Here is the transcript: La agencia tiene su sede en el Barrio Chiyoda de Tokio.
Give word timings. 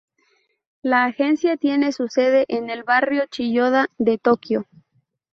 La 0.81 1.05
agencia 1.05 1.57
tiene 1.57 1.91
su 1.91 2.07
sede 2.07 2.45
en 2.47 2.71
el 2.71 2.81
Barrio 2.83 3.27
Chiyoda 3.27 3.91
de 3.99 4.17
Tokio. 4.17 4.65